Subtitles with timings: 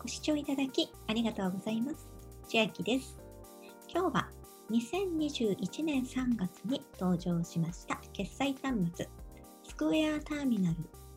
[0.00, 2.08] ご視聴いただきありがとうございます。
[2.46, 3.18] 千秋です。
[3.92, 4.28] 今日は
[4.70, 9.08] 2021年3月に登場しました決済端末
[9.64, 10.76] スクエアターミナル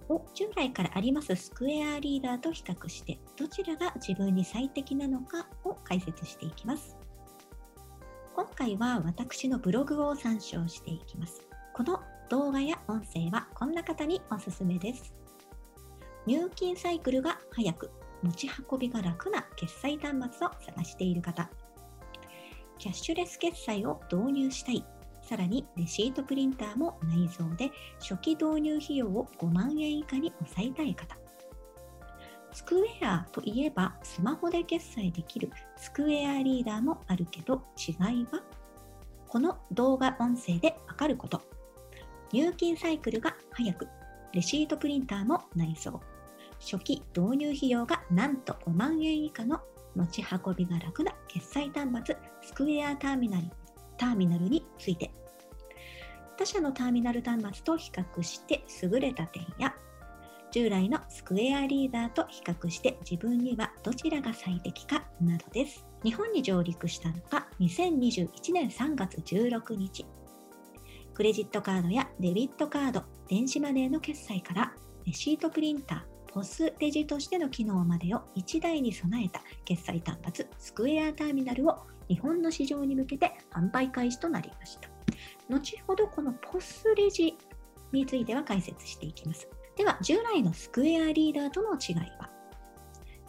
[0.10, 6.98] を従来からありますスクエアリーダーと比較してどちらが自分に最適なのかを解説していきます。
[8.36, 11.44] 今回は私のブログを参照していきます。
[11.74, 15.14] この動画や音声はこんな方におすすめです。
[16.26, 17.92] 入金サイクルが早く
[18.24, 21.50] 持ち運びが楽な決済端末を探している方、
[22.78, 24.86] キャッシュレス決済を導入したい、
[25.22, 31.16] さらにレシートプリンターも内蔵で初期導入費用を5万円以下に抑えたい方、
[32.54, 38.44] スクエアといえばスマホで決済できるスクエアリーダーもあるけど違いは
[39.28, 41.42] この動画音声でわかること。
[42.34, 43.88] 入金サイクルが早く、
[44.34, 46.00] レシートプリンターも内蔵。
[46.62, 49.60] 初期導入費用がなんと5万円以下の
[49.96, 53.48] 持ち運びが楽な決済端末スクエアターミナル
[53.98, 55.12] ターミナルについて
[56.38, 59.76] 他社のターミナル端末と比較して優れた点や
[60.52, 65.88] 従来のスクエアリーダーと比較して自分にはどちらが最適かなどです。
[66.04, 70.06] 日本に上陸したのが2021年3月16日。
[71.14, 74.74] クレジットカードやデビットカード、電子マネーの決済から
[75.06, 84.90] レシートプリンターー、ポスレジとしての機能までを1台に備えた決済端末スクエアターミナルを日本の市場に向けて販売開始となりました。
[85.50, 87.38] 後ほどこのポスレジ
[87.92, 89.48] については解説していきます。
[89.76, 92.30] では従来のスクエアリーダーとの違いは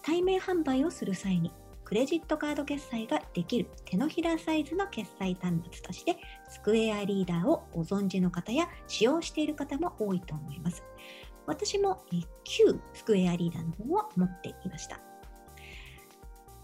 [0.02, 1.52] 対面販売をする際に
[1.84, 6.16] クレジットカード決済ができる手のひらサイズの決済端末として
[6.48, 10.82] スクエアリーダーをご存知の方や使用している方も多いと思います。
[11.46, 12.04] 私も
[12.44, 15.00] 旧スクエアリーダーの方を持っていました。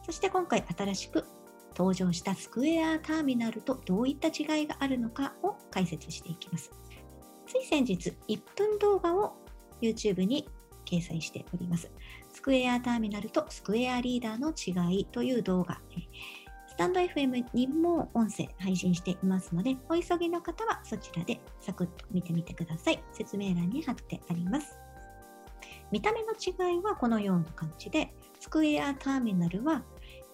[0.05, 1.25] そして今回新しく
[1.77, 6.73] 登場したスクエアターミナルとどういった違いがあるのかを解説していきます。
[7.47, 9.35] つい先日、1分動画を
[9.81, 10.49] YouTube に
[10.85, 11.91] 掲載しております。
[12.33, 15.81] スクエアターミナルとスクエアリーダーの違いという動画、
[16.79, 23.03] タンド FM にも音声配信していますので、お急ぎの方はそちらでサクッと見てみてください。
[23.13, 24.79] 説明欄に貼ってあります。
[25.91, 29.83] 見た目の違いはこのような感じで、スクエアターミナルは、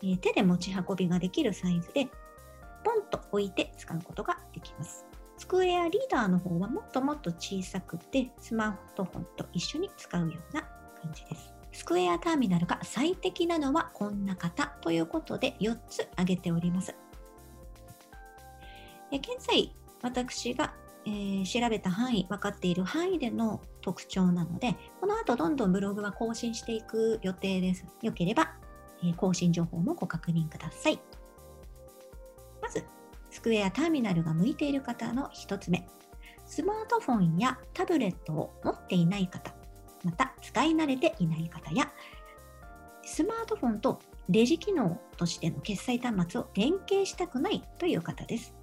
[0.03, 2.09] えー、手で持ち運びができるサイズで、
[2.85, 5.07] ポンと置いて使うことができます。
[5.39, 10.61] スクエアリーダーの方はもっともっと小さくて、スマートフォンと一緒に使うような
[11.01, 11.54] 感じです。
[11.75, 16.95] スクエアターミナルが最適なのはこんな方ということで4つ挙げております。
[19.11, 20.73] 現在、私が、
[21.05, 27.85] えー、調べた範囲、分かっている範囲での特徴なので、この後どんどんブログは更新していく予定です。
[28.03, 28.55] よければ、
[29.03, 31.01] えー、更新情報もご確認ください。
[32.63, 32.85] まず、
[33.31, 35.89] スクエアターミナルが向いている方の1つ目、
[36.47, 39.64] スマートフォンやタブレットを持っていない方、
[40.05, 41.91] また使い慣れていない方や、
[43.03, 48.55] スマートフォンとレジ機能としての決済端末を連携したくないという方です。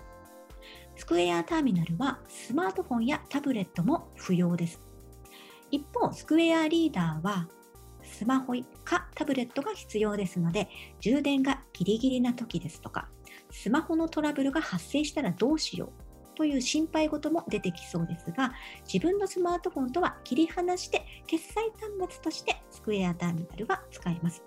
[0.95, 4.81] スクエアターミナルはスマートフォンやタブレットも不要です。
[5.71, 7.47] 一方、スクエアリーダーは
[8.03, 8.53] スマホ
[8.83, 10.67] かタブレットが必要ですので、
[10.99, 13.07] 充電がギリギリな時ですとか、
[13.51, 18.53] スマホのトラブルが発生したらどうしようという心配事も出てきそうですが、
[18.91, 24.43] 自分のスマートフォンとは切り離して決済端末としてスクエアターミナルは使えます。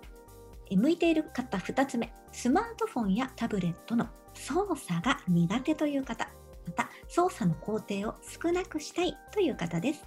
[0.70, 6.28] 向いている方2つ目、スマートフォンやタブレットの操作が苦手という方、
[6.66, 10.04] また操作の工程を少なくしたいという方です。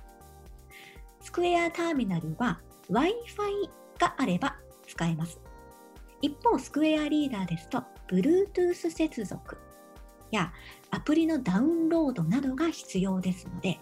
[1.22, 2.60] スクエアターミナルは
[2.90, 3.12] Wi-Fi
[4.00, 4.58] があれば
[4.88, 5.40] 使えます。
[6.22, 9.58] 一方、スクエアリーダーですと、Bluetooth 接続
[10.32, 10.54] や
[10.92, 13.80] アプリのダウンロードなどが必要ですので、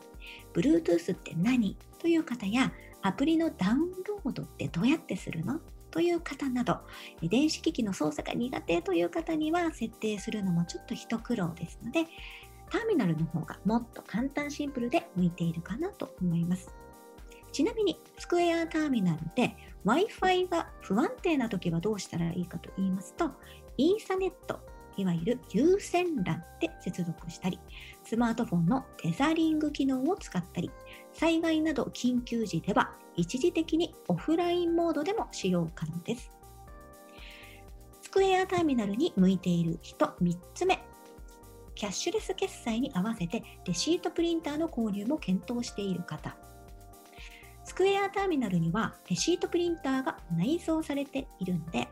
[0.54, 1.78] Bluetooth って何？
[2.00, 5.60] という方や、アプリのダウンロードってどうやってするの？
[5.92, 6.80] という方など、
[7.22, 12.06] 電子機器の操作が苦手という方には設定するのもちょっと一苦労ですので、
[12.70, 16.74] ターミナルの方がもっと簡単シンプルで向いているかなと思います。
[17.52, 19.56] ちなみに、スクエアターミナルで
[19.86, 23.32] Wi-Fi が不安定な時はどうしたらいいかと言いますと、
[23.78, 24.60] イーサネット、
[24.98, 27.60] いわゆる有線 LAN で接続したり、
[28.04, 30.72] スマートフォンのテザリング機能を使ったり、
[31.14, 36.32] 災害など緊急時では一時的にオフラインモードでも使用可能です。
[38.02, 40.80] スクエアターミナルに向いている人3つ目。
[41.76, 46.38] キャッシュレス決済に合わせてレシートプリンターの購入も検討している方。
[47.66, 51.90] スクエアターミナルにはレシートプリンターが内蔵されているので、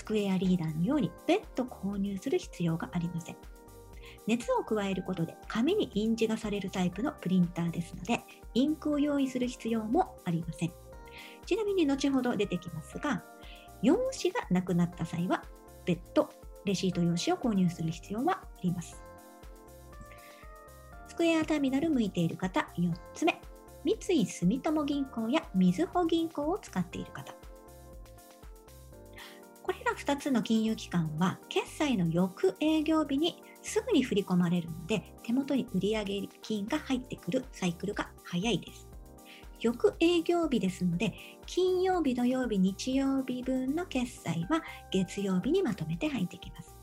[0.00, 3.36] スクエアリーダーのように別途購入する必要がありません。
[4.26, 8.22] 熱を加えることで紙に印字がされるタイプのプリンターですので、
[8.54, 10.72] インクを用意する必要もありません。
[11.44, 13.22] ちなみに後ほど出てきますが、
[13.82, 15.44] 用紙がなくなった際は、
[15.84, 16.30] 別途
[16.64, 19.02] レシート用紙を購入する必要はあります。
[21.08, 23.38] スクエアターミナル向いている方、4つ目。
[23.84, 27.39] 三井住友銀行やみずほ銀行を使っている方。
[30.00, 36.04] 2つの金融機関は、決済の翌営業日にすぐに振り込まれるので、手元に売上
[36.40, 38.88] 金が入ってくるサイクルが早いです。
[39.60, 41.12] 翌営業日ですので、
[41.44, 46.74] 金曜日、土曜日、日曜日分の決済は月曜日にまとめて入ってきます。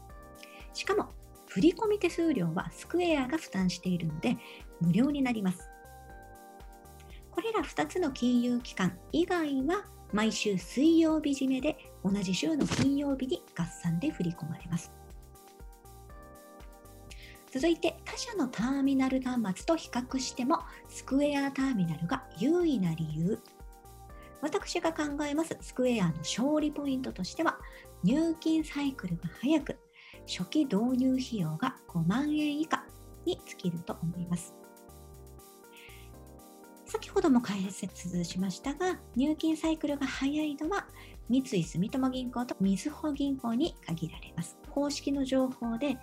[0.74, 1.10] しかも、
[1.48, 4.38] 振込手数料はスクエアが負担しているので、
[4.80, 5.72] 無料になります。
[7.32, 14.92] これら2つの金融機関以外は、毎週水曜日締めで同じ週の金曜日に合算で振り込まれます。
[17.52, 20.60] 続いて他社のターミナル端末と比較しても
[20.90, 23.40] スクエアターミナルが優位な理由
[24.42, 27.58] 私が考えますスクエアの勝利ポイントとしては
[28.04, 29.78] 入金サイクルが早く
[30.28, 32.84] 初期導入費用が5万円以下
[33.26, 34.54] に尽きると思います
[36.86, 40.86] 先ほども解説しましたが入金サイクルが早いのは
[41.30, 45.98] 三井住友銀行とみずほ銀行に限られます公式の情報で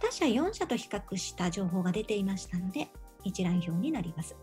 [0.00, 2.88] 他社4社と比較した情報が出ていましたので、
[3.24, 4.36] 一覧表になります。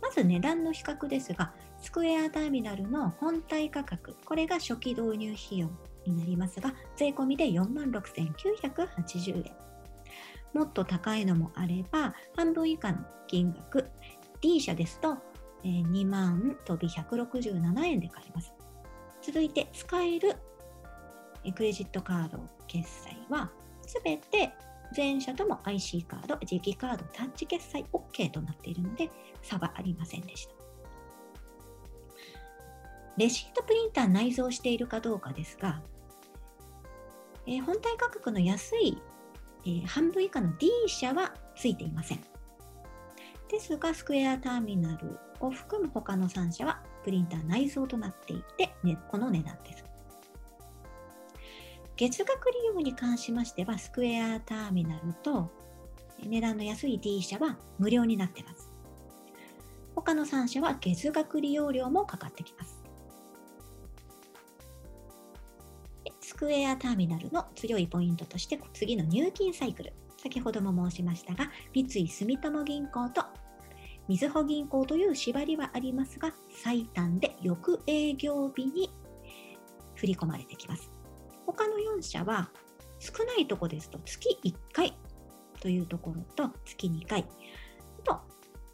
[0.00, 5.70] まず値段の比較ですが、スクエアターミナルの本体価格、これが初期導入費用
[6.04, 9.56] になりますが、税込みで46,980円。
[10.54, 12.98] もっと高いのもあれば、半分以下の
[13.28, 13.88] 金額、
[14.40, 15.18] D 社ですと
[15.64, 18.52] 2万飛び167円で買えます。
[19.22, 20.36] 続いて、使える
[21.52, 23.50] クレジットカード決済は
[24.02, 24.52] 全て
[24.92, 29.10] 全社とも IC カード、磁気カード、タッチ決済 OK となっているので
[29.42, 30.54] 差はありませんでした。
[33.16, 35.82] レシートプリンター内蔵しているかどうかですが、
[37.46, 38.96] えー、本体価格の安い、
[39.64, 42.20] えー、半分以下の D 社はついていません。
[43.50, 49.84] ですが、スクエアターミナルを含む他の3社はプリンター内蔵となっていて、ね、この値段です。
[51.96, 55.50] 月額利用に関しましては、スクエアターミナルと
[56.22, 58.70] 値段の安い D 社は無料になっています。
[59.94, 62.80] 他の3社は月額利用料もかかってきます。
[66.20, 69.92] スクエアターミナルの強いポイントとして次の入金サイクル。
[70.22, 73.24] 先ほども申しましたが、三井住友銀行と
[74.08, 78.90] みずほ銀行という縛りはありますが、最短で翌営業日に
[79.96, 80.90] 振り込まれてきます。
[81.46, 82.50] 他の4社は
[82.98, 84.96] 少ないとこですと月1回
[85.60, 87.26] というところと月2回。
[88.02, 88.18] と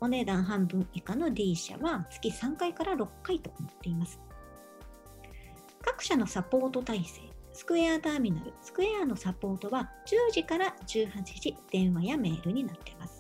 [0.01, 4.21] お値段半分以下の D 社は月3回から6回となっています。
[5.83, 7.21] 各社のサポート体制
[7.53, 13.14] スクエアターミナルスクエアのサポートは10時から18時電話やメールになっています。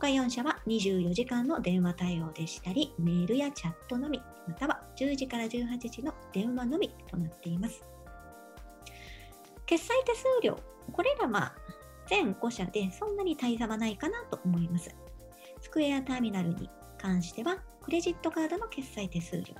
[0.00, 7.84] 他4社は24時間の電話対応でしたりメールやチャットのみまたは10時から18時の電話のみとなっています
[9.70, 10.58] 決済手数料、
[10.90, 11.54] これらは
[12.08, 14.92] 全5社でそんなに大差はないかなと思います。
[15.60, 19.52] スクエアターミナルに関しては、クレジットカードの決済手数料、例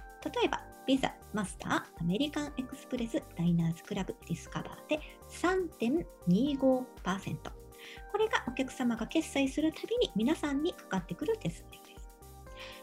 [0.47, 4.99] えば、ビザ、マスター、アメリカンエクスプレス、ダイナーズクラブ、ディスカバーで
[5.31, 7.37] 3.25%。
[8.13, 12.11] これがお客様が決済するたびに皆さんにかかってくる手数料です。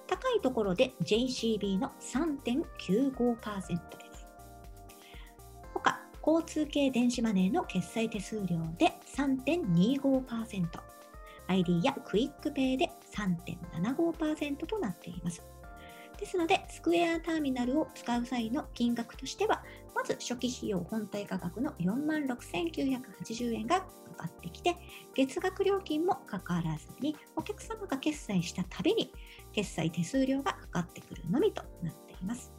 [0.08, 4.28] 高いところで JCB の3.95%です。
[5.74, 10.68] 他交通系電子マネーの決済手数料で3.25%、
[11.48, 15.44] ID やクイックペイで3.75%となっています。
[16.18, 19.64] ですので、スクエアターミナルを使う際の金額としては、ま
[20.08, 23.86] ず初期費用本体価格の46,980円がか
[24.18, 24.78] かってきて、
[25.14, 29.12] 月額料金もかからずに、お客様が決済したたびに
[29.52, 32.52] 決済手数料がかかってくるのみとなっています。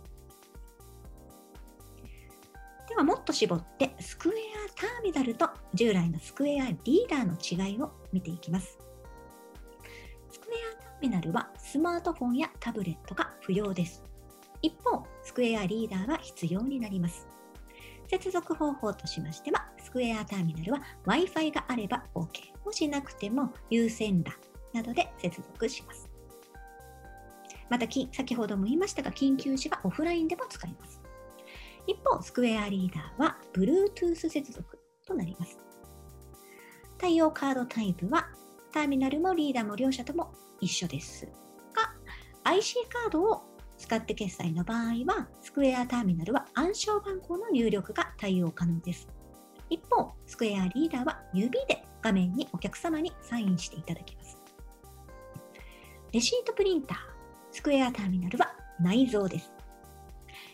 [2.89, 7.37] ではもっと絞ってスクエアターミナルと従来のスクエアリーダーの
[7.69, 8.79] 違いを見ていきます。
[10.31, 14.03] スクエアターミナルはスマートフォンやタブレットが不要です。
[14.63, 17.38] 一方、スクエアリーダーは必要になります。
[18.09, 22.29] 接続方法としましては、スクエアターミナルは Wi-Fi があれば OK。
[22.65, 24.33] もしなくても有線 LAN
[24.73, 26.11] などで接続します。
[27.71, 31.01] また先ほども言いましたが、緊急時はオフラインでも使えます。
[31.87, 35.59] 一方、スクエアリーダーは Bluetooth 接続となります。
[36.97, 38.29] 対応カードタイプは
[38.73, 41.93] ターミナルもリーダーも両者とも一緒ですが、
[42.45, 43.43] IC カードを
[43.79, 49.09] 使って決済の場合は、スクエアターミナルは暗証番号の入力が対応可能です。
[49.71, 54.37] 一方、スクエアリーダーは指で画面にお客様にサインしていただきます。
[56.13, 56.99] レシートプリンター、
[57.53, 59.53] スクエアターミナルは内蔵です。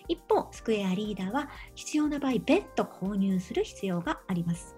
[0.07, 4.77] 一方、スクエアリーダーは必要な場合、別途購入する必要があります。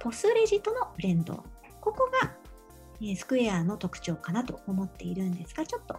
[0.00, 1.44] ポスレジとの連動。
[1.80, 2.36] ここが
[3.16, 5.98] スクエアの特徴かなと思っているんですが、ちょっと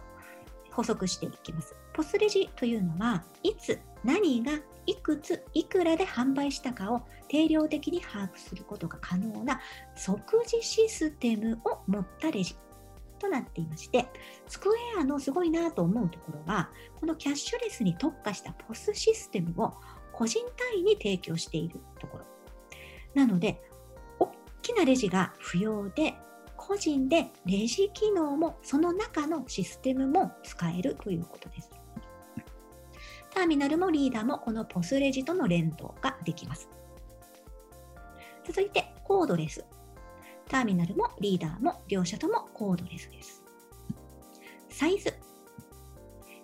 [0.76, 1.74] 補足していきます。
[1.94, 4.52] ポスレジというのは、いつ何が
[4.84, 9.58] いくついくらで販売したかを定量的に把握することが可能な
[9.96, 12.56] 即時システムを持ったレジ
[13.18, 14.06] となっていまして、
[14.48, 14.68] スク
[14.98, 16.68] エアのすごいなと思うところは、
[17.00, 19.72] このキャッシュレスに特化したポスシステムを
[20.12, 22.24] 個人単位に提供しているところ。
[23.14, 23.62] なので、
[24.18, 24.30] 大
[24.60, 26.14] きなレジが不要で、
[26.66, 31.70] 個人でレジ機能もその中のシステムも使えるということです。
[33.32, 36.68] ターミナルもリーダーもこのポスレジとの連動ができます。
[38.44, 39.64] 続いて、コードレス。
[40.48, 43.44] ターミナルもリーダーも両者ともコードレスです。
[44.68, 45.14] サイズ。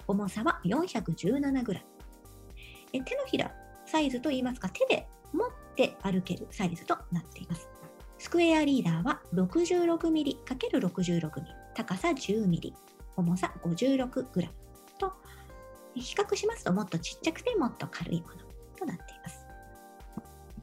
[0.07, 1.88] 重さは 417g。
[2.91, 3.53] 手のひら
[3.85, 7.69] サイズといいますか、手で持って歩けるサイズとなっています。
[8.17, 11.45] スクエアリーダーは 66mm×66mm。
[11.75, 12.73] 高さ 10mm。
[13.15, 14.49] 重さ 56g。
[14.97, 15.13] と
[15.95, 18.35] 比較しますともっとちっちゃくてもっと軽いもの
[18.77, 19.45] となっています。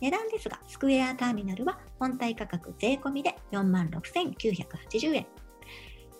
[0.00, 5.26] 値段ですが、スクエアターミナルは本体価格税込みで46,980円。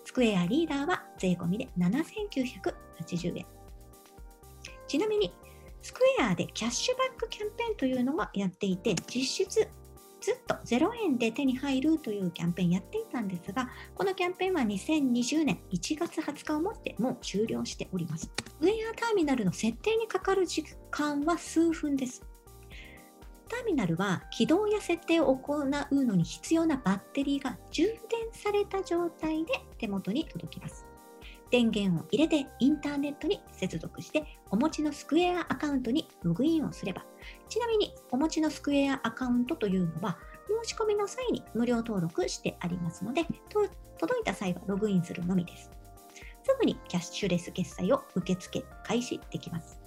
[0.03, 3.45] スクエアリーダーは税込みで7,980円。
[4.87, 5.31] ちなみに、
[5.87, 9.69] スクエアでキャッシュバックキャンペーンというのはやっていて、実質
[10.19, 18.29] ずっと0円で手に入るというキャンペーンやっていたんですが、このキャンペーンは2020年1月20日をもってもう終了しております。
[18.59, 22.21] ウェアターミナルの設定にかかる時間は数分です。
[23.47, 25.65] ターミナルは起動や設定を行う
[26.05, 27.97] のに必要なバッテリーが充電
[28.33, 30.85] された状態で手元に届きます。
[31.49, 37.05] 電源を入れてインターネットに接続してお持ちのスクエアアカウントにログインをすれば
[37.49, 40.17] ちなみにお持ちのスクエアアカウントというのは
[40.63, 45.71] 申し込みの際に無料登録してありますので届いた際はログインするのみです。
[46.43, 49.79] すぐにキャッシュレス決済を受付開始できます。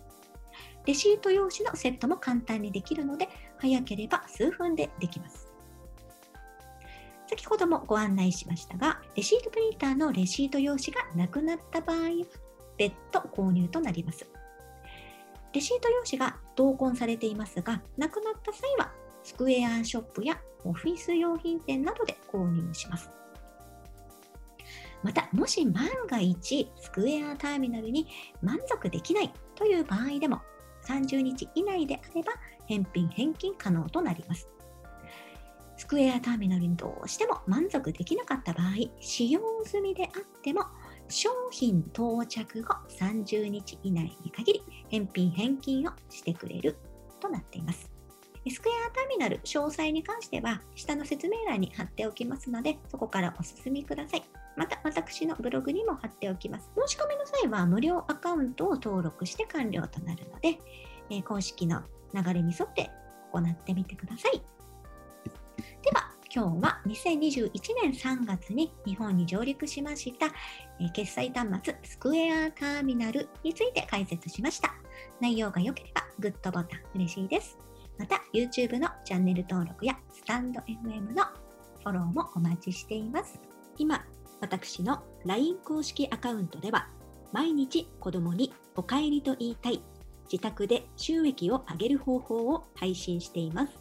[0.87, 5.50] レシート用紙のセットも簡単にできるので早ければ数分でできます。
[7.31, 12.09] 先ほどもご案内しましたが、レシートプリンターのレシート用紙がなくなった場合は、
[12.77, 14.27] 別途購入となります。
[15.53, 23.09] レシート用紙が同梱されていますが、なくなった際は、スクエアショップやオフィス用品店などで購入します。
[25.05, 28.09] また、もし万が一、スクエアターミナルに
[28.43, 30.41] 満足できないという場合でも、
[30.85, 32.33] 30日以内であれば
[32.67, 34.49] 返品返金可能となります。
[35.91, 40.63] スクエアターミナルにどうしても満足できなかった場合、使用済みであっても、
[41.09, 46.77] 商品到着後30日以内に限り返品返金をしてくれる
[47.19, 47.91] となっています。
[48.49, 54.23] スクエアターミナル詳細に関しては下の説明欄に貼っておきますのでそこからお進みください。
[54.57, 56.71] また私のブログにも貼っておきます。
[56.87, 60.61] 申し込みの際は無料アカウントを登録して完了となるので、
[61.11, 61.83] え公式の
[62.15, 62.93] 流れに沿って
[63.33, 64.41] 行ってみてください。
[66.33, 67.51] 今日は2021
[67.83, 70.29] 年3月に日本に上陸しました、
[70.93, 74.73] 決済端末スクエアターミナルについて解説しました。
[75.21, 77.59] 内容が良ければグッドボタン嬉しいです。
[77.99, 81.25] また YouTube のチャンネル登録やスタンド FM の
[81.83, 83.41] フォローもお待ちしています。
[83.77, 84.05] 今、
[84.41, 86.87] 私の LINE 公式アカウントでは
[87.33, 89.83] 毎日子供にお帰りと言いたい
[90.31, 93.73] 自宅で収益を上げる方法を配信しています。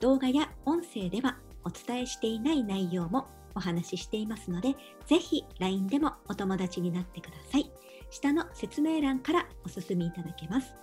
[0.00, 4.76] 動画や音声ではお伝えしていない内容もお話ししていますので、
[5.06, 7.70] ぜひ LINE でもお友達になってください。
[8.10, 10.74] 下の説明欄からお進みいただけます。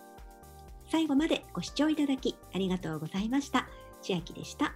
[0.89, 3.67] 最後までご視聴いただきありがとうございました。
[4.01, 4.73] 千秋でした。